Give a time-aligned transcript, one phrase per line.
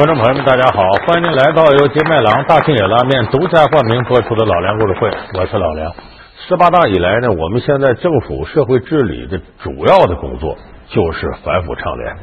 [0.00, 5.92] 观众朋友们，大家好，欢迎您来到由金麦郎大庆野拉面独家冠名播出的老梁故事会，我是老梁。
[6.48, 10.56] 十八大以来呢，我们现在政府社会治理的主要的工作
[10.88, 12.16] 就是反腐倡廉。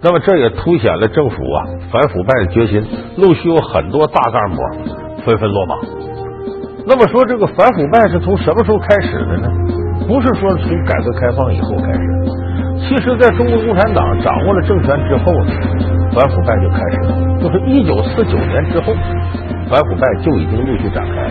[0.00, 2.86] 那么这也凸显了政府啊反腐败的决心，
[3.16, 4.62] 陆续有很多大干部
[5.26, 5.74] 纷纷落马。
[6.86, 9.50] 那么说这个反腐败是从什么时候开始的呢？
[10.06, 15.50] 不是说从改革开放以后开始，其实在中国共产党掌握了政权之后呢，
[16.12, 17.14] 反腐败就开始了。
[17.40, 18.92] 就是一九四九年之后，
[19.68, 21.30] 反腐败就已经陆续展开了。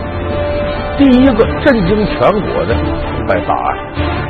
[0.98, 3.78] 第一个震惊全国的腐败大案，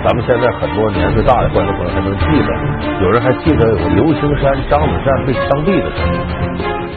[0.04, 5.96] 咱们现在很多年岁大的观众朋友还能记得，有人还记得有刘青山、张子善被枪毙的事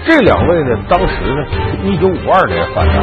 [0.06, 2.94] 这两位呢，当时呢是一九五二年犯的，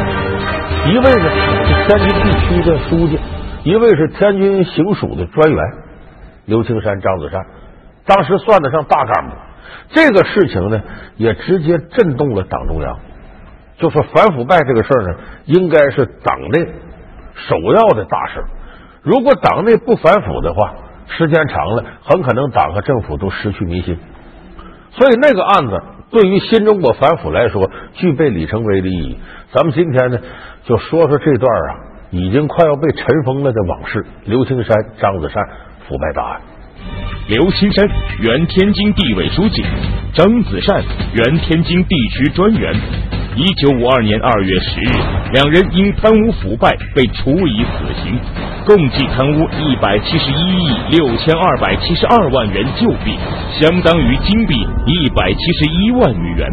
[0.92, 3.18] 一位呢是天津地区的书记。
[3.62, 5.64] 一位是天津行署的专员
[6.46, 7.42] 刘青山、张子善，
[8.06, 9.32] 当时算得上大干部。
[9.90, 10.80] 这个事情呢，
[11.16, 12.98] 也直接震动了党中央。
[13.78, 16.66] 就说反腐败这个事儿呢，应该是党内
[17.34, 18.44] 首要的大事。
[19.02, 20.74] 如果党内不反腐的话，
[21.08, 23.98] 时间长了，很可能党和政府都失去民心。
[24.92, 29.18] 所以那个案子对于新中国反腐来说，具备里程碑的意义。
[29.52, 30.18] 咱们今天呢，
[30.64, 31.90] 就说说这段啊。
[32.12, 35.44] 已经快要被尘封了的往事：刘青山、张子善
[35.86, 36.40] 腐败大案。
[37.28, 39.62] 刘青山原天津地委书记，
[40.12, 40.82] 张子善
[41.14, 42.74] 原天津地区专员。
[43.36, 44.90] 一九五二年二月十日，
[45.32, 48.18] 两人因贪污腐败被处以死刑，
[48.66, 53.16] 共计贪污一百七十一亿六千二百七十二万元旧币，
[53.60, 56.48] 相当于金币一百七十一万余元。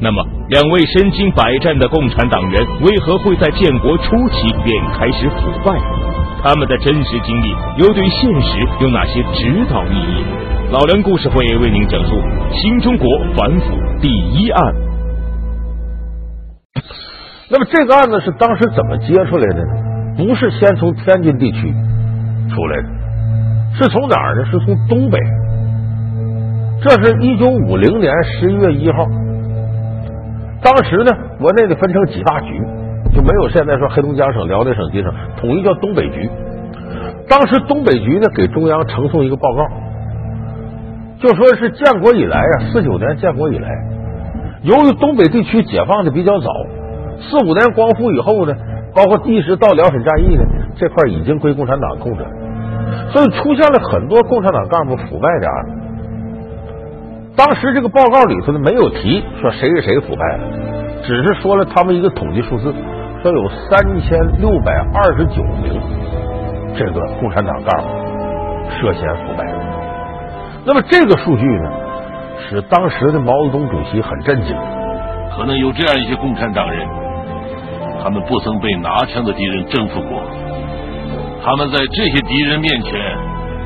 [0.00, 5.72] 那么，两位身经百战的共产党员为何会在建国初期便开始腐败？
[6.44, 10.24] 他们的真实经历又对现实有哪些指导意义？
[10.70, 12.20] 老梁故事会为您讲述
[12.52, 14.74] 新中国反腐第一案。
[17.48, 19.72] 那么，这个案子是当时怎么接出来的呢？
[20.18, 21.72] 不是先从天津地区
[22.54, 22.88] 出来的，
[23.78, 24.44] 是从哪儿呢？
[24.50, 25.18] 是从东北。
[26.82, 29.06] 这是一九五零年十一月一号。
[30.60, 32.60] 当时呢，国内的分成几大局，
[33.14, 36.28] 就没有现在说黑龙江省、辽宁省级省，统一叫东北局。
[37.28, 39.66] 当时东北局呢，给中央呈送一个报告，
[41.18, 43.68] 就说是建国以来啊，四九年建国以来，
[44.62, 46.50] 由于东北地区解放的比较早，
[47.20, 48.52] 四五年光复以后呢，
[48.94, 50.42] 包括第一次到辽沈战役呢，
[50.76, 52.24] 这块已经归共产党控制，
[53.12, 55.72] 所以出现了很多共产党干部腐败的案子。
[57.36, 60.44] 当时这个报告里头呢，没有提说谁谁谁腐败了，
[61.02, 62.72] 只是说了他们一个统计数字，
[63.24, 65.80] 说有三千六百二十九名
[66.76, 67.88] 这个共产党干部
[68.68, 69.46] 涉嫌腐败。
[70.66, 71.72] 那么这个数据呢，
[72.46, 74.54] 使当时的毛泽东主席很震惊。
[75.34, 76.86] 可能有这样一些共产党人，
[78.02, 80.20] 他们不曾被拿枪的敌人征服过，
[81.42, 82.92] 他们在这些敌人面前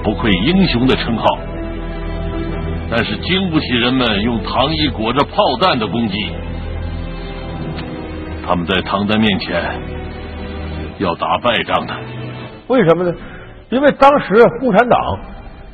[0.04, 1.26] 不愧英雄的称号。
[2.88, 6.14] 但是经不起人们用糖衣裹着炮弹的攻击，
[8.48, 9.62] 他们在唐弹面前
[10.96, 11.94] 要打败仗的。
[12.68, 13.14] 为什么呢？
[13.68, 14.98] 因为当时共产党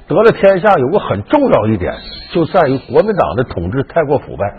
[0.09, 1.95] 得了天下，有个很重要一点，
[2.33, 4.53] 就在于国民党的统治太过腐败，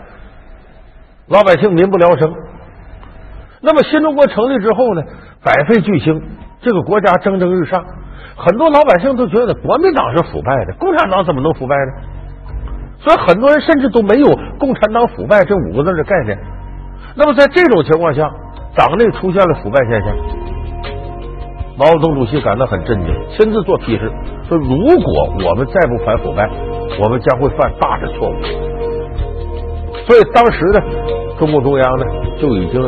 [1.28, 2.32] 老百姓民不聊生。
[3.60, 5.02] 那么新中国成立之后呢，
[5.44, 6.18] 百废俱兴，
[6.62, 7.84] 这个国家蒸蒸日上，
[8.34, 11.92] 很多老百姓都觉得国民党是腐败的，共产党怎么能腐败呢？
[12.98, 14.26] 所以很多人甚至都没有
[14.58, 16.38] “共产党腐败”这五个字的概念。
[17.14, 18.30] 那么在这种情况下，
[18.74, 20.14] 党内出现了腐败现象，
[21.78, 24.12] 毛泽东主席感到很震惊，亲自做批示
[24.48, 26.48] 说：“如果我们再不反腐败，
[27.02, 28.34] 我们将会犯大的错误。”
[30.06, 30.80] 所以当时呢，
[31.38, 32.04] 中共中央呢
[32.38, 32.80] 就已经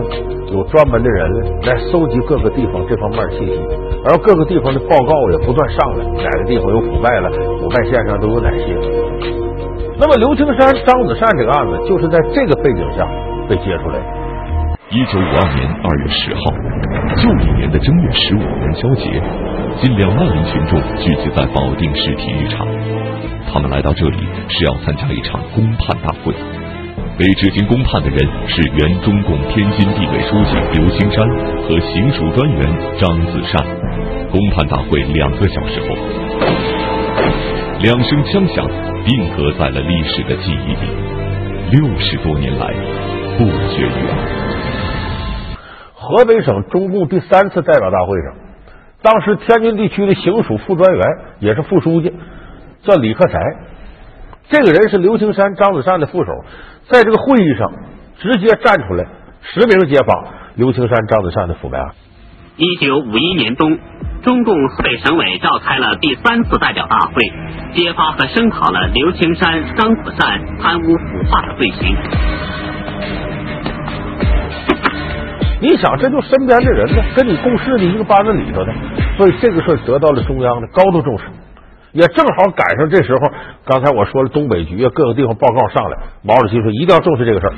[0.55, 1.29] 有专门的人
[1.63, 3.61] 来搜集各个地方这方面的信息，
[4.05, 8.77] 而各个地方的报告也不断上来，哪个地方有腐败了，腐败现象都有哪些。
[9.99, 13.05] 那么，刘青山、张子善这个案子就是在这个背景下
[13.49, 13.99] 被揭出来。
[14.91, 16.41] 一九五二年二月十号，
[17.17, 19.21] 旧历年的正月十五元宵节，
[19.81, 22.67] 近两万名群众聚集在保定市体育场。
[23.53, 24.19] 他们来到这里
[24.49, 26.33] 是要参加一场公判大会。
[27.19, 31.27] 被执行公判的人是原中共天津地委书记刘青山
[31.63, 32.61] 和行署专员
[32.99, 33.67] 张子善。
[34.31, 35.97] 公判大会两个小时后，
[37.81, 38.65] 两声枪响。
[39.05, 40.91] 定格在了历史的记忆里，
[41.71, 42.75] 六十多年来
[43.39, 44.17] 不绝于耳。
[45.95, 48.35] 河北省中共第三次代表大会上，
[49.01, 51.07] 当时天津地区的行署副专员
[51.39, 52.13] 也是副书记，
[52.83, 53.39] 叫李克才。
[54.49, 56.33] 这个人是刘青山、张子善的副手，
[56.89, 57.71] 在这个会议上
[58.19, 59.05] 直接站出来
[59.43, 60.25] 实名揭发
[60.57, 61.91] 刘青山、张子善的腐败案。
[62.57, 63.79] 一九五一年冬，
[64.23, 67.13] 中共河北省委召开了第三次代表大会，
[67.75, 71.97] 揭发和声讨了刘青山、张子善贪污腐化的罪行。
[75.61, 78.73] 你想，这就身边的人呢，跟你共事的一个班子里头的，
[79.17, 81.25] 所以这个事得到了中央的高度重视，
[81.93, 83.21] 也正好赶上这时候。
[83.65, 87.53] 刚才我说了，东北局啊，各个地方报告上来，毛主席说一定要重视这个事儿。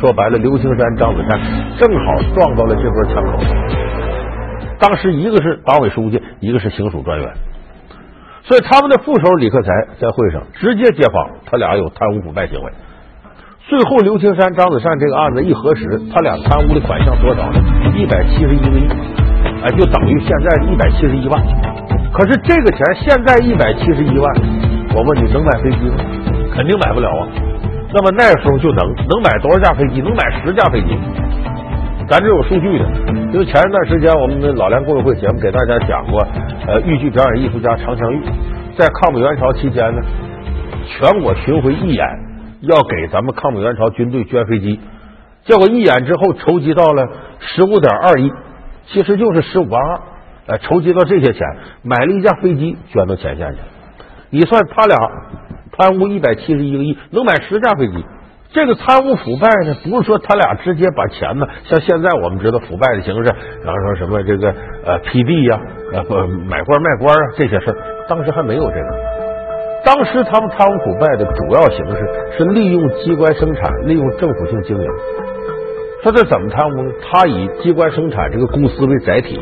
[0.00, 1.38] 说白了，刘青山、张子善
[1.78, 3.38] 正好撞到了这波枪口。
[4.78, 7.28] 当时一个是党委书记，一个是行署专员，
[8.42, 9.68] 所以他们的副手李克才
[10.00, 12.72] 在会上直接揭发他俩有贪污腐败行为。
[13.72, 17.58] 最后，刘青山、张子善这个案子一核实，他俩贪污的款项多少呢？
[17.96, 18.86] 一百七十一个亿，
[19.64, 21.42] 哎，就等于现在一百七十一万。
[22.12, 24.30] 可是这个钱现在一百七十一万，
[24.94, 25.96] 我问你能买飞机吗？
[26.52, 27.26] 肯定买不了啊。
[27.94, 30.02] 那么那时候就能能买多少架飞机？
[30.02, 30.88] 能买十架飞机。
[32.06, 32.84] 咱这有数据的，
[33.32, 36.20] 因为前一段时间我们的老梁故事会节目给大家讲过，
[36.66, 38.20] 呃，豫剧表演艺术家常香玉
[38.76, 40.02] 在抗美援朝期间呢，
[40.84, 42.06] 全国巡回义演。
[42.62, 44.80] 要给咱们抗美援朝军队捐飞机，
[45.44, 47.08] 结果一演之后筹集到了
[47.40, 48.32] 十五点二亿，
[48.86, 50.00] 其实就是十五万二。
[50.46, 51.40] 呃，筹集到这些钱，
[51.82, 53.58] 买了一架飞机捐到前线去。
[54.30, 54.96] 你算他俩
[55.76, 58.04] 贪污一百七十一个亿，能买十架飞机。
[58.52, 63.34] 这个贪污腐败呢，不是说他俩直接把钱呢，像现在我们知道腐败的形式，
[63.64, 64.54] 然后说什么这个
[64.84, 65.60] 呃批地呀，
[65.92, 67.76] 呃不买官卖官啊这些事儿，
[68.08, 69.11] 当时还没有这个。
[69.84, 71.96] 当时他们贪污腐败的主要形式
[72.38, 74.86] 是利用机关生产，利用政府性经营。
[76.04, 76.92] 他这怎么贪污呢？
[77.02, 79.38] 他以机关生产这个公司为载体，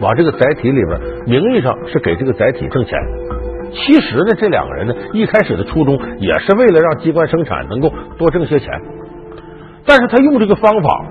[0.00, 2.98] 往这个载体里边，名义上是给这个载体挣钱。
[3.72, 8.68] 其实呢，这两个人呢，一开始的初衷也是为了让机关生产能够多挣些钱。
[9.86, 11.04] 但是他用这个方法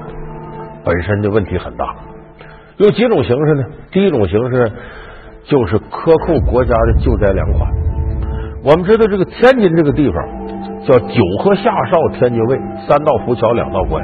[0.83, 1.95] 本身的问题很大。
[2.77, 3.63] 有几种形式呢？
[3.91, 4.71] 第一种形式
[5.43, 7.69] 就是克扣国家的救灾粮款。
[8.65, 10.15] 我们知道这个天津这个地方
[10.87, 12.57] 叫九河下哨天津卫，
[12.87, 14.01] 三道浮桥两道关，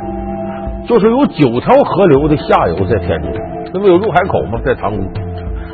[0.85, 3.31] 就是有九条河流的下游在天津，
[3.73, 4.59] 那不有入海口吗？
[4.65, 5.03] 在塘沽。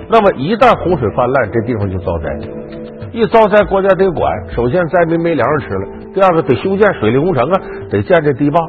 [0.08, 2.30] 那么一旦洪水泛滥，这地方就遭灾。
[3.12, 4.32] 一遭灾，国家得管。
[4.52, 8.60] 首先灾民没粮食吃了，第二个得修建水利工程啊，得建这堤坝。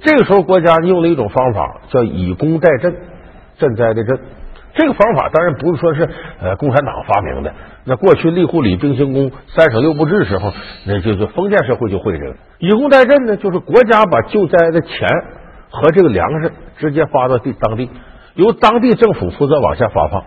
[0.00, 2.94] 这个时候，国家用了一种方法，叫以工代赈，
[3.58, 4.18] 赈灾的赈。
[4.74, 6.08] 这个方法当然不是说是
[6.40, 7.54] 呃共产党发明的。
[7.84, 10.52] 那过去立户里兵行宫三省六部制时候，
[10.86, 15.08] 那就是封建社会就会这个以工代赈呢，就是国家把救灾的钱
[15.70, 17.90] 和这个粮食直接发到地当地，
[18.34, 20.24] 由当地政府负责往下发放。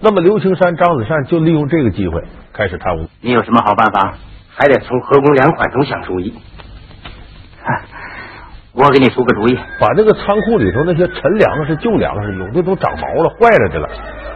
[0.00, 3.08] 那么刘青山、张子善就利用这个机会开始贪污。
[3.20, 4.14] 你有什么好办法？
[4.54, 6.34] 还得从河工粮款中想主意。
[8.74, 13.88] 我给你出个主意，把那个仓库里头那些陈粮食、旧粮食，有的都长毛了、坏了的了，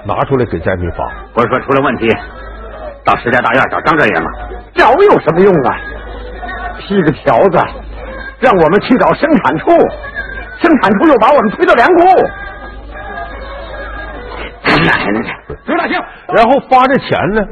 [0.04, 1.10] 拿出来给灾民发。
[1.34, 2.06] 我说出了问题，
[3.02, 4.30] 到石家大院找张专员嘛。
[4.74, 5.78] 找有什么用啊？
[6.78, 7.58] 批个条子，
[8.38, 9.70] 让我们去找生产处，
[10.60, 12.04] 生产处又把我们推到粮库。
[14.84, 15.98] 奶奶的，刘大庆，
[16.34, 17.42] 然后发这钱呢？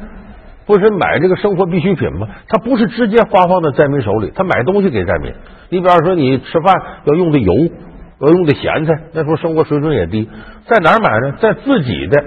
[0.66, 2.26] 不是买这个生活必需品吗？
[2.48, 5.32] 他不是直接发放到灾民手里，他买东西给灾民。
[5.68, 7.52] 你比方说，你吃饭要用的油，
[8.20, 10.28] 要用的咸菜，那时候生活水准也低，
[10.66, 11.36] 在哪儿买呢？
[11.40, 12.24] 在自己的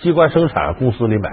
[0.00, 1.32] 机关生产公司里买，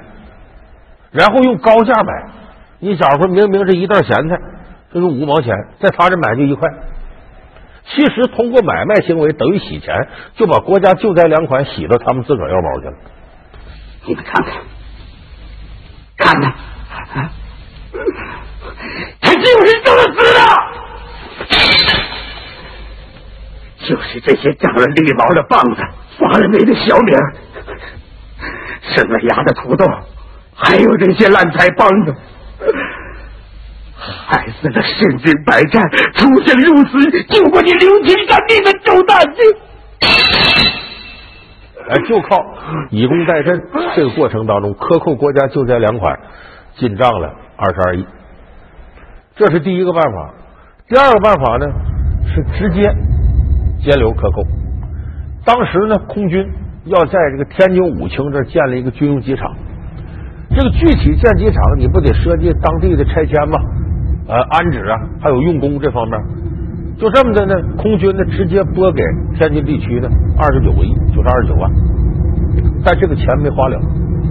[1.12, 2.32] 然后用高价买。
[2.80, 4.38] 你假如说明明这一袋咸菜
[4.94, 6.70] 就是五毛钱，在他这买就一块。
[7.86, 12.94] 其实通过买卖行为等于洗钱，就把国家救灾粮款洗到他们自个儿腰包去了。
[14.08, 14.54] 你们看看。
[16.28, 16.54] 看呐，
[19.22, 20.40] 他就是这么死的，
[23.88, 25.82] 就是这些长了绿毛的棒子、
[26.20, 27.14] 发了霉的小米、
[28.94, 29.86] 生了芽的土豆，
[30.54, 32.14] 还有这些烂菜帮子，
[34.28, 35.82] 害死了身经百战、
[36.16, 39.34] 出生入死、救过你刘青山命的周大庆。
[41.90, 42.46] 哎，就靠
[42.92, 43.62] 以工代赈
[43.96, 46.20] 这个过程当中克扣国家救灾粮款，
[46.76, 48.06] 进账了二十二亿，
[49.36, 50.34] 这是第一个办法。
[50.90, 51.66] 第二个办法呢
[52.26, 52.82] 是直接
[53.84, 54.44] 监留克扣。
[55.46, 56.46] 当时呢，空军
[56.86, 59.56] 要在这个天津武清这建了一个军用机场。
[60.50, 63.60] 这个具体建机场，你不得设计当地的拆迁吗？
[64.28, 66.20] 呃，安置啊，还有用工这方面。
[66.98, 69.04] 就这么的呢，空军呢直接拨给
[69.36, 71.72] 天津地区呢二十九个亿，就是二十九万，
[72.84, 73.80] 但这个钱没花了，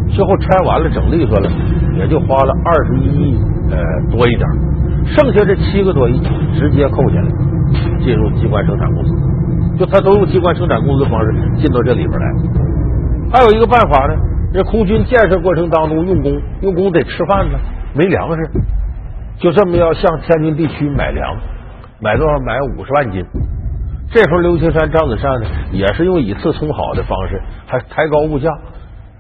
[0.08, 1.49] 最后拆完了整利索了，
[1.96, 3.38] 也就花了二十一亿
[3.70, 3.78] 呃
[4.11, 4.49] 多一点。
[5.06, 6.20] 剩下这七个多亿
[6.58, 7.28] 直接扣下来，
[8.04, 9.14] 进入机关生产公司，
[9.78, 12.26] 就他都用机关生产公司方式进到这里边来。
[13.30, 14.14] 还有一个办法呢，
[14.52, 16.32] 这空军建设过程当中用工，
[16.62, 17.58] 用工得吃饭呢，
[17.94, 18.50] 没粮食，
[19.38, 21.37] 就这么要向天津地区买粮，
[22.06, 22.38] 买多少？
[22.38, 23.20] 买五十万斤。
[24.12, 28.48] 这时候刘青山、张子善呢，也是用以次充好的方式，还抬高物价，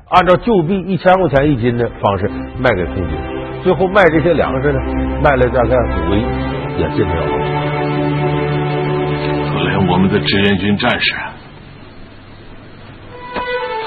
[0.08, 3.18] 按照旧币一千块钱一斤的方式卖给空军。
[3.64, 4.78] 最后卖这些粮食呢，
[5.20, 6.22] 卖了大概五个亿，
[6.78, 7.22] 也进不了。
[9.50, 11.12] 可怜我们的志愿军战士，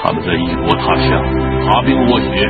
[0.02, 1.24] 他们在异国他乡
[1.64, 2.46] 爬冰卧雪，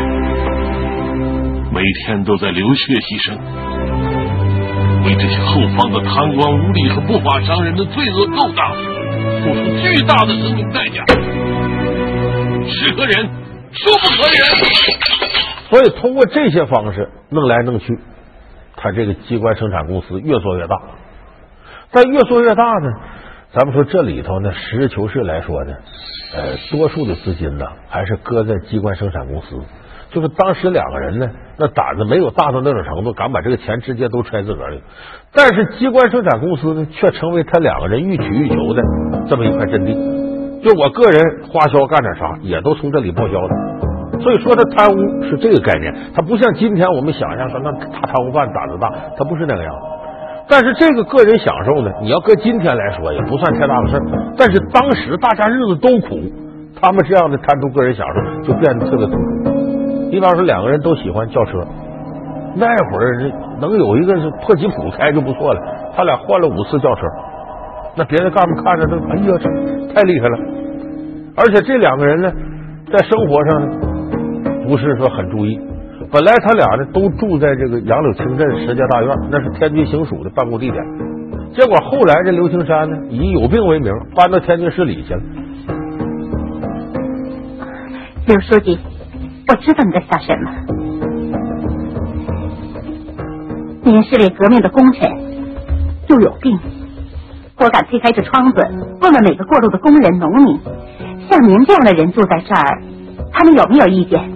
[1.73, 3.39] 每天都在流血牺牲。
[5.05, 8.75] 为这些后方的贪官污吏和不法商人的罪恶勾当
[9.43, 11.05] 付出巨大的生命代价，
[12.69, 13.27] 是可忍，
[13.73, 14.41] 孰不可忍？
[15.71, 17.99] 所以通过这些方式弄来弄去，
[18.77, 20.77] 他这个机关生产公司越做越大。
[21.93, 22.89] 但越做越大呢，
[23.53, 25.75] 咱们说这里头呢，实事求是来说呢，
[26.35, 29.61] 呃，多数的资金呢还是搁在机关生产公司。
[30.11, 34.81] 就是当时两个人呢，那胆子没有大到那种程度，敢把这个钱直接都揣自个儿里。
[35.33, 38.83] 但是机关生产公司呢，却成为他两个人欲取欲求的
[39.29, 39.95] 这么一块阵地。
[40.63, 44.21] 就我个人花销干点啥，也都从这里报销的。
[44.21, 49.81] 所以说，他贪污是这个概念，他不像今天我们想象说那大贪污犯胆子大，他不是那个样子。
[50.49, 54.03] 但是这个个人享受呢，你要搁今天来说，也不算太大的事儿。
[54.37, 56.21] 但是当时大家日子都苦，
[56.83, 59.60] 他们这样的贪图个人享受，就变得特别痛苦。
[60.11, 61.65] 你比方说两个人都喜欢轿车，
[62.57, 65.61] 那会儿能有一个是破吉普开就不错了。
[65.95, 67.03] 他俩换了五次轿车，
[67.97, 70.39] 那别的干部看着都哎呀，这太厉害了。
[71.37, 72.33] 而且这两个人呢，
[72.93, 73.69] 在生活上呢，
[74.67, 75.61] 不是说很注意。
[76.11, 80.85] 本来他俩呢都住在这个杨柳青镇石家大院，那是天津行署的办公地点。
[81.55, 85.21] 结果后来这刘青山呢，以有病为名，搬到天津市里去了。
[88.27, 88.77] 刘书记。
[89.51, 90.53] 我知道你在想什么。
[93.83, 95.11] 您是位革命的功臣，
[96.07, 96.57] 又有病，
[97.59, 98.61] 我敢推开这窗子，
[99.01, 100.61] 问问每个过路的工人、农民，
[101.29, 102.81] 像您这样的人住在这儿，
[103.33, 104.31] 他们有没有意见？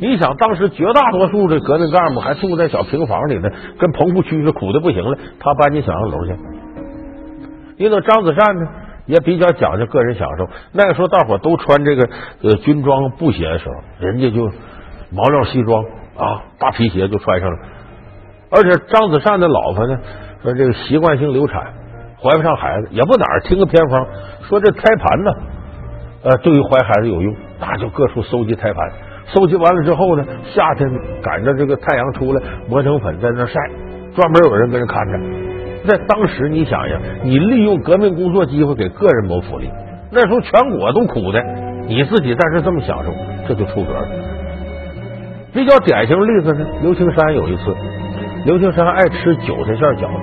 [0.00, 6.36] 你想，当时绝大多数的革命干部还住在小平房里呢，跟棚户区似的，苦的不行了，他搬进小洋楼去。
[7.78, 8.66] 因为张子善呢？
[9.06, 10.48] 也比较讲究个人享受。
[10.72, 12.08] 那个时候，大伙都穿这个
[12.42, 14.50] 呃军装布鞋的时候，人家就
[15.10, 15.82] 毛料西装
[16.16, 17.58] 啊，大皮鞋就穿上了。
[18.50, 19.98] 而且张子善的老婆呢，
[20.42, 21.74] 说这个习惯性流产，
[22.20, 24.06] 怀不上孩子，也不哪儿听个偏方，
[24.48, 25.30] 说这胎盘呢，
[26.22, 28.92] 呃，对于怀孩子有用，那就各处搜集胎盘，
[29.26, 30.88] 搜集完了之后呢，夏天
[31.22, 33.54] 赶着这个太阳出来，磨成粉在那晒，
[34.14, 35.45] 专门有人跟着看着。
[35.86, 39.70] 在当时，你想想，你利用革命工作机会给个人谋福利，
[40.10, 41.42] 那时候全国都苦的，
[41.86, 43.14] 你自己在这这么享受，
[43.48, 44.08] 这就出格了。
[45.54, 47.74] 比较典型的例子呢，刘青山有一次，
[48.44, 50.20] 刘青山爱吃韭菜馅饺子，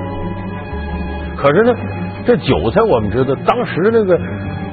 [1.37, 1.73] 可是呢，
[2.25, 4.19] 这韭菜我们知道，当时那个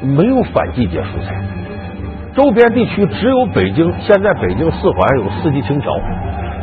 [0.03, 1.41] 没有反季节蔬菜，
[2.35, 5.99] 周边地区只有北京，现在北京四环有四季青桥，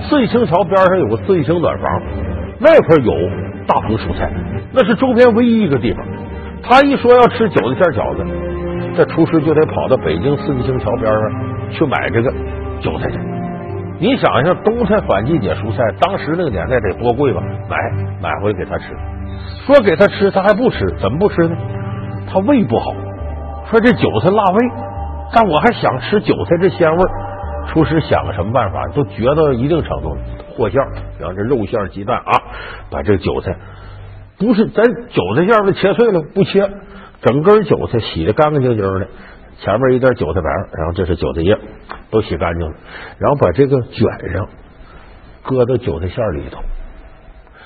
[0.01, 2.01] 四季青桥边上有个四季青暖房，
[2.60, 3.47] 那块有。
[3.67, 4.31] 大棚蔬菜，
[4.71, 6.05] 那是周边唯一一个地方。
[6.63, 8.25] 他一说要吃韭菜馅饺子，
[8.95, 11.21] 这厨师就得跑到北京四季青桥边上
[11.71, 12.31] 去买这个
[12.81, 13.19] 韭菜去。
[14.00, 17.41] 你想想，冬天反季节蔬菜，当时那个年代得多贵吧？
[17.69, 17.77] 买
[18.21, 18.86] 买回给他吃，
[19.65, 21.55] 说给他吃，他还不吃，怎么不吃呢？
[22.31, 22.93] 他胃不好，
[23.69, 24.69] 说这韭菜辣胃，
[25.33, 27.03] 但我还想吃韭菜这鲜味。
[27.69, 30.21] 厨师想个什么办法，都绝到一定程度了。
[30.57, 30.81] 和馅，
[31.19, 32.31] 然后这肉馅、鸡蛋啊，
[32.89, 33.55] 把这个韭菜
[34.39, 36.69] 不是咱韭菜馅儿切碎了，不切，
[37.21, 39.07] 整根韭菜洗的干干净净的，
[39.59, 41.57] 前面一点韭菜白，然后这是韭菜叶，
[42.11, 42.75] 都洗干净了，
[43.19, 44.47] 然后把这个卷上，
[45.43, 46.61] 搁到韭菜馅儿里头，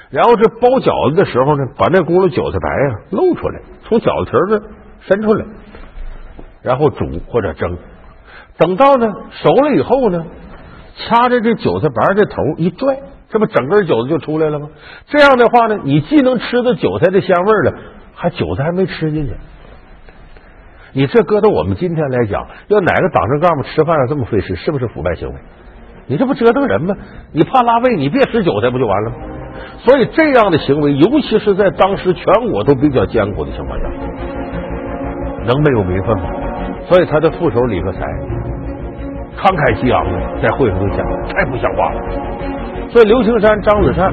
[0.10, 4.62] 然后这包饺子的时候呢，把那轱辘韭菜白呀露出来，从饺子皮儿
[5.02, 5.46] 伸出来，
[6.62, 7.78] 然后煮或者蒸，
[8.58, 10.26] 等到呢熟了以后呢。
[10.98, 14.70] 掐着这韭菜白的头一拽，这不整根韭菜就出来了吗？
[15.08, 17.74] 这样的话呢，你既能吃到韭菜的鲜味了，
[18.14, 19.34] 还韭菜还没吃进去。
[20.94, 25.36] 你这搁到我们今天来讲，要哪个党政干部吃饭要这么费事，是不是腐败行为？
[26.08, 26.96] 你这不折腾人吗？
[27.32, 29.16] 你怕拉胃，你别吃韭菜不就完了吗？
[29.80, 33.86] 所以这样的行为，尤其是在当时全国都比较艰苦的情况下，
[35.46, 36.26] 能没有民愤吗？
[36.90, 38.02] 所以他的副手李克才。
[39.38, 42.00] 慷慨激昂的在会上就讲，太不像话了。
[42.90, 44.12] 所以刘青山、张子善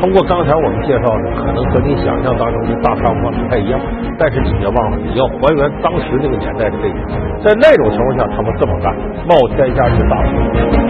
[0.00, 3.78] 通过刚才我们介绍的，可能和你想象当中的大贪官不太一样，
[4.18, 7.00] 但是你别忘了，你要还原当时那个年代的背景，
[7.44, 8.92] 在那种情况下，他们这么干，
[9.28, 10.81] 冒天下之大不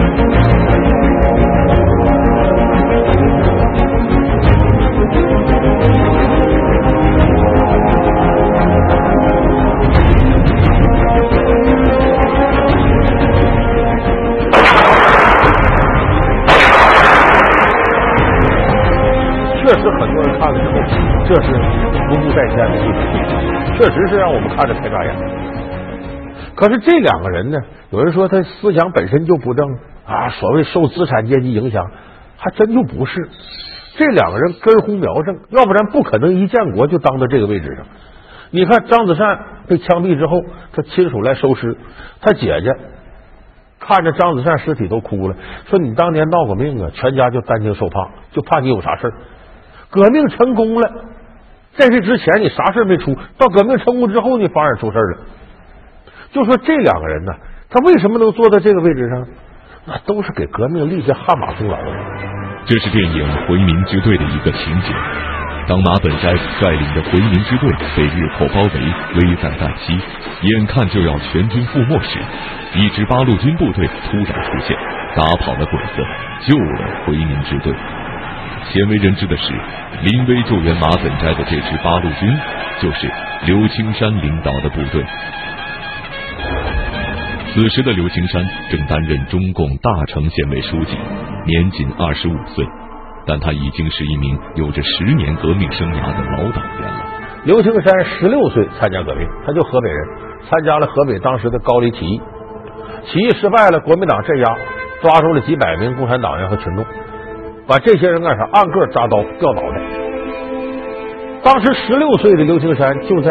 [19.73, 20.73] 确实，很多人看了之后，
[21.25, 25.15] 这是不顾在先的一种，确实是让我们看着太扎眼。
[26.55, 27.57] 可是这两个人呢，
[27.89, 29.67] 有人说他思想本身就不正
[30.05, 31.83] 啊，所谓受资产阶级影响，
[32.37, 33.27] 还真就不是。
[33.97, 37.85] 这两个人根红苗正，要不然不可能一建国就当到这个位置上。
[38.51, 41.75] 你看张子善被枪毙之后，他亲属来收尸，
[42.21, 42.71] 他姐姐
[43.79, 49.13] 看着张子善尸体都哭了，说你当年闹过命啊，全家就担惊受怕，就怕你有啥事儿。
[49.93, 50.91] 革命成功了，
[51.77, 55.19] 在这之前你啥事没出，到革命成功之后你反而出事了。
[56.31, 57.31] 就说这两个人呢，
[57.69, 59.23] 他为什么能坐在这个位置上？
[59.85, 61.77] 那都是给革命立下汗马功劳。
[62.65, 64.93] 这是电影《回民支队》的一个情节。
[65.67, 68.79] 当马本斋率领的回民支队被日寇包围，
[69.19, 69.93] 危在旦夕，
[70.41, 72.17] 眼看就要全军覆没时，
[72.75, 74.75] 一支八路军部队突然出现，
[75.15, 76.03] 打跑了鬼子，
[76.47, 77.73] 救了回民支队。
[78.71, 79.53] 鲜为人知的是，
[80.01, 82.35] 临危救援马本斋的这支八路军，
[82.81, 83.11] 就是
[83.45, 85.03] 刘青山领导的部队。
[87.53, 90.97] 此时的刘青山正担任中共大城县委书记，
[91.45, 92.65] 年仅二十五岁，
[93.27, 97.05] 但他已经是一名有着十年革命生涯的老党员了。
[97.43, 100.07] 刘青山十六岁参加革命，他就河北人，
[100.49, 102.21] 参加了河北当时的高丽起义，
[103.05, 104.55] 起义失败了，国民党镇压，
[105.01, 106.83] 抓住了几百名共产党员和群众。
[107.67, 108.47] 把这些人干啥？
[108.51, 109.81] 按个扎刀掉脑袋。
[111.43, 113.29] 当时十六岁的刘青山就在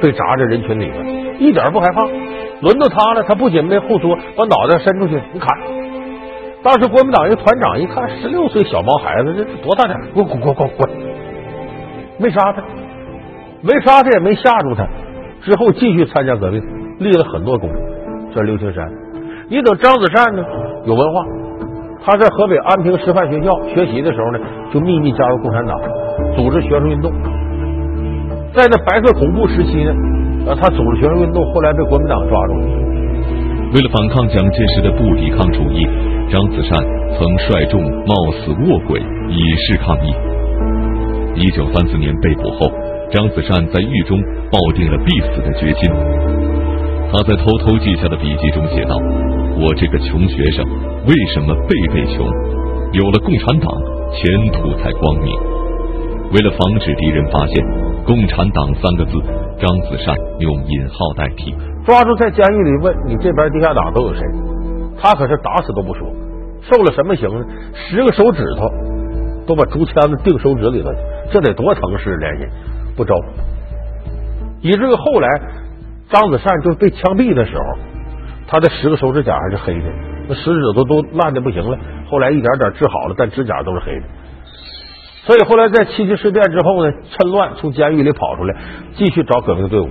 [0.00, 2.02] 被扎着人群里面，一点不害怕。
[2.60, 5.48] 轮到他了，他不仅没后缩，把脑袋伸出去，你砍。
[6.62, 9.98] 当时国民党一个团长一看，十六岁小毛孩子，这多大点？
[10.14, 10.90] 滚滚滚滚滚！
[12.18, 12.62] 没杀他，
[13.62, 14.86] 没杀他也没吓住他。
[15.40, 16.62] 之后继续参加革命，
[17.00, 17.68] 立了很多功。
[18.32, 18.88] 这刘青山，
[19.48, 20.44] 你等张子善呢？
[20.84, 21.41] 有文化。
[22.04, 24.38] 他在河北安平师范学校学习的时候呢，
[24.72, 25.78] 就秘密加入共产党，
[26.34, 27.12] 组织学生运动。
[28.52, 29.94] 在那白色恐怖时期呢，
[30.60, 32.66] 他组织学生运动，后来被国民党抓住了。
[33.72, 35.86] 为了反抗蒋介石的不抵抗主义，
[36.28, 36.76] 张子善
[37.16, 40.12] 曾率众冒死卧轨以示抗议。
[41.36, 42.70] 一九三四年被捕后，
[43.10, 45.88] 张子善在狱中抱定了必死的决心。
[47.12, 48.98] 他在偷偷记下的笔记中写道。
[49.54, 50.64] 我这个穷学生
[51.06, 52.26] 为什么辈辈穷？
[52.92, 53.70] 有了共产党，
[54.12, 55.32] 前途才光明。
[56.32, 57.64] 为了防止敌人发现
[58.04, 59.12] “共产党”三个字，
[59.60, 61.54] 张子善用引号代替。
[61.84, 64.22] 抓住在监狱里问你这边地下党都有谁？
[64.98, 66.06] 他可是打死都不说。
[66.62, 67.44] 受了什么刑呢？
[67.74, 68.68] 十个手指头
[69.46, 70.98] 都把竹签子钉手指里头去，
[71.32, 72.46] 这得多疼是联系
[72.96, 73.14] 不招。
[74.60, 75.28] 以至于后来
[76.08, 77.91] 张子善就被枪毙的时候。
[78.52, 79.88] 他的十个手指甲还是黑的，
[80.28, 81.78] 那食指头都烂的不行了。
[82.06, 84.02] 后来一点点治好了，但指甲都是黑的。
[85.24, 88.54] 所以后来在七七事变之后呢，趁乱从监狱里跑出来，
[88.94, 89.88] 继续找革命队伍，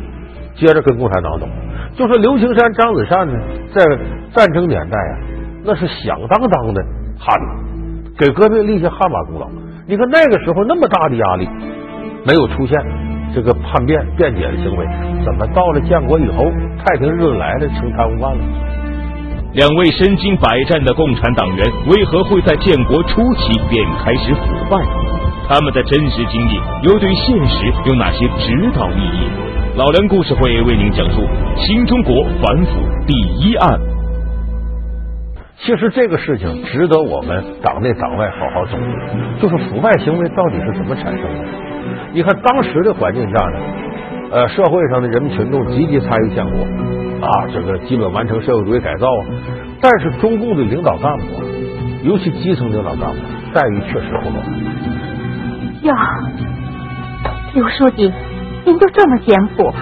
[0.54, 1.48] 接着跟共产党走。
[1.96, 3.34] 就说刘青山、张子善呢，
[3.74, 3.84] 在
[4.32, 5.18] 战争年代啊，
[5.66, 6.84] 那是响当当的
[7.18, 9.50] 汉子，给革命立下汗马功劳。
[9.88, 11.50] 你看那个时候那么大的压力，
[12.28, 12.80] 没有出现。
[13.34, 14.86] 这个叛变辩解的行为，
[15.24, 16.52] 怎么到了建国以后，
[16.86, 18.44] 太平日子来了，成贪污犯了？
[19.54, 24.78] 两位身经百战的共产党员，为何会在建国初期便开始腐败？
[25.50, 29.28] 他们的真实经历又对现实有哪些指导意义？
[29.76, 33.80] 老梁故事会为您讲述新中国反腐第一案。
[35.58, 41.71] 其实这个事情值得我们党内党外好好总结，就是腐败行为到底是怎么产生的？
[42.14, 43.60] 你看当时的环境下呢，
[44.32, 46.60] 呃，社会上的人民群众积极参与建国
[47.26, 49.26] 啊，这个基本完成社会主义改造啊。
[49.82, 51.26] 但是中共的领导干部，
[52.04, 53.18] 尤其基层领导干部，
[53.54, 54.36] 待遇确实不高。
[55.84, 55.94] 哟，
[57.54, 58.12] 刘书记，
[58.66, 59.74] 您就这么艰苦，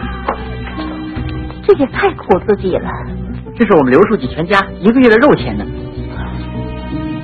[1.64, 2.90] 这也太苦自己了。
[3.58, 5.66] 这是我们刘书记全家一个月的肉钱呢，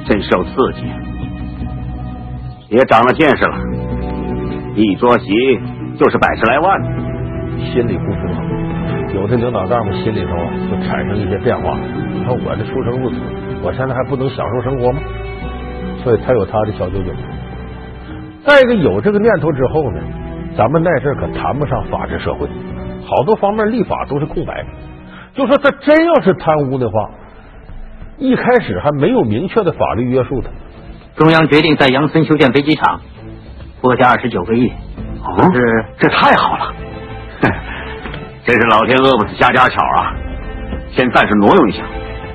[0.05, 0.83] 真受刺激，
[2.69, 3.74] 也长了见识了。
[4.75, 5.25] 一桌席
[5.97, 6.83] 就是百十来万，
[7.71, 8.19] 心里不服。
[9.15, 10.31] 有的领导干部心里头
[10.69, 11.77] 就产生一些变化。
[12.11, 13.15] 你看我这出生入死，
[13.63, 14.99] 我现在还不能享受生活吗？
[16.03, 17.11] 所以他有他的小九九。
[18.43, 20.01] 再一个有这个念头之后呢，
[20.57, 22.45] 咱们那阵可谈不上法治社会，
[23.05, 24.65] 好多方面立法都是空白。
[25.35, 27.11] 就说他真要是贪污的话，
[28.17, 30.49] 一开始还没有明确的法律约束他。
[31.15, 32.99] 中央决定在杨村修建飞机场，
[33.85, 34.67] 拨加二十九个亿。
[35.21, 35.59] 哦，这
[35.99, 36.73] 这太好了，
[38.43, 40.13] 这是老天饿不死瞎家巧啊！
[40.89, 41.83] 先暂时挪用一下，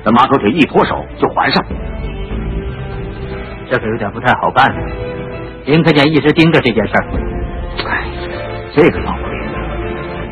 [0.03, 1.61] 等马头铁一脱手就还上。
[3.69, 4.77] 这可有点不太好办了。
[5.65, 7.05] 林科长一直盯着这件事儿。
[7.89, 8.03] 哎，
[8.73, 9.55] 这个老鬼子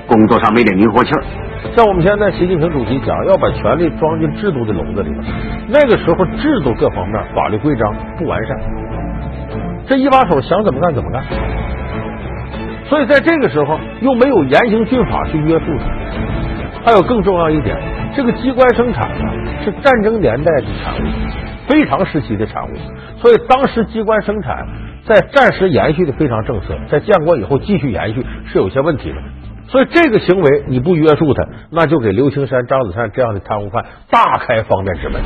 [0.07, 1.23] 工作上没点灵活气儿。
[1.75, 5.23] 像我们现在习近平主席讲，要把权力装进制度的笼子里边，
[5.67, 8.57] 那个时候制度各方面法律规章不完善，
[9.89, 11.23] 这一把手想怎么干怎么干。
[12.87, 17.75] 所以在这个时候又没有严刑峻法去约束他，还有更重要一点，
[18.15, 21.07] 这个机关生产啊是战争年代的产物，
[21.67, 22.69] 非常时期的产物，
[23.17, 24.65] 所以当时机关生产
[25.05, 29.17] 在战时延续的非常正策，在建国以后继续延续是有些问题的。
[29.67, 35.21] 所以这个行为你不约束他，那就给刘青山、张子善这样的贪污犯大开方便之门。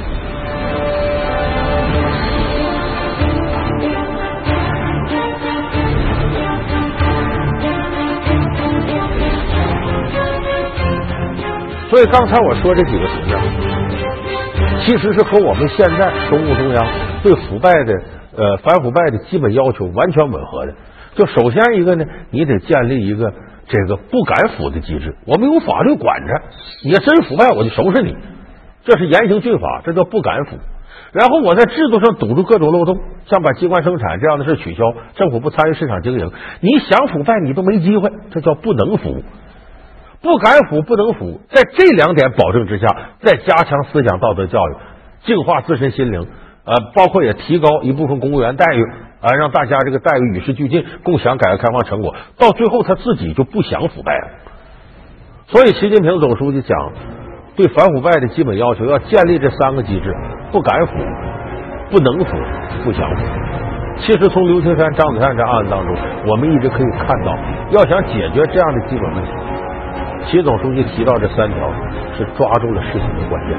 [11.93, 13.39] 所以刚才我说这几个形象，
[14.83, 16.87] 其实是和我们现在中共中央
[17.21, 17.93] 对腐败的
[18.35, 20.73] 呃反腐败的基本要求完全吻合的。
[21.13, 23.31] 就首先一个呢，你得建立一个
[23.67, 26.33] 这个不敢腐的机制，我们有法律管着，
[26.83, 28.15] 你要真腐败我就收拾你，
[28.83, 30.57] 这是严刑峻法，这叫不敢腐。
[31.11, 34.81] 然后我在制度上堵住各种漏洞，像把机关生产这样的事取消，
[35.13, 39.23] 政府不参与市场经营，你想腐败你都没机会，这叫不能腐。
[40.23, 42.87] 不敢腐，不能腐，在这两点保证之下，
[43.19, 44.75] 再加强思想道德教育，
[45.25, 46.25] 净化自身心灵，
[46.63, 48.83] 呃，包括也提高一部分公务员待遇，
[49.19, 54.27] 啊，让大家这个待遇与时俱进，共享改革开放成果，到最后他自己就不想腐败了。
[55.47, 56.93] 所以，习近平总书记讲，
[57.57, 60.15] 对反腐败的基本要求要建立这三个机制：
[60.53, 60.93] 不敢腐，
[61.91, 62.37] 不能腐，
[62.85, 63.21] 不想腐。
[63.97, 65.95] 其实，从刘青山、张子善这案子当中，
[66.27, 67.37] 我们一直可以看到，
[67.71, 69.29] 要想解决这样的基本问题。
[70.29, 71.71] 习总书记提到这三条
[72.17, 73.57] 是抓住了事情的关键，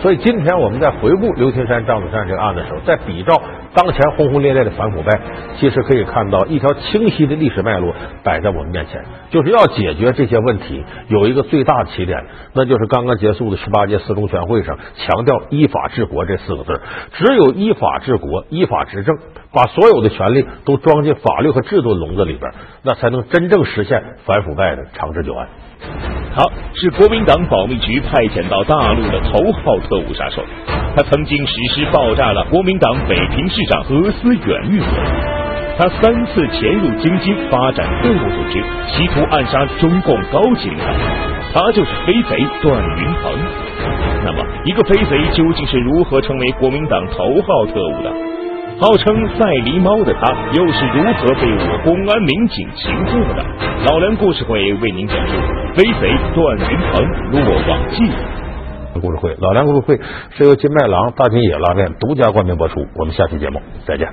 [0.00, 3.40] 所以今天我们在回顾刘青山、张子善这个案子的时候，在比照
[3.74, 5.18] 当前轰轰烈烈的反腐败，
[5.56, 16.80] 其实可以看到一条清晰的历史脉络摆在我们面前，就是要解决这些问题，有一个最大的起点，那就是刚刚结束的十八届四中全会上强调依法治国这四个字，
[17.14, 19.16] 只有依法治国、依法执政，
[19.52, 25.48] 把所有的权利都装进法律和制度笼子里边，那才能真正实现反腐败的长治久安。
[26.34, 26.42] 他
[26.74, 30.42] 是国民党保密局派遣到大陆的头号特务杀手，
[30.96, 34.86] 他曾经实施爆炸了国民党北平市长何思远运河，
[35.76, 40.86] 他三次潜入京津发展特务组织，企图暗杀中共高级领导，
[41.52, 43.32] 他就是飞贼段云鹏。
[44.24, 48.31] 那么，一个飞贼究竟是如何成为国民党头号特务的？
[48.82, 50.26] 号称赛狸猫的他，
[50.58, 53.44] 又是如何被我公安民警擒获的？
[53.86, 55.34] 老梁故事会为您讲述
[55.76, 58.10] 飞贼段云鹏落网记。
[59.00, 60.00] 故事会，老梁故事会
[60.36, 62.84] 是由金麦郎大金野拉面独家冠名播出。
[62.96, 64.08] 我们下期节目再见。